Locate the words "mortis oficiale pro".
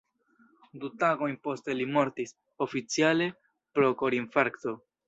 1.99-3.97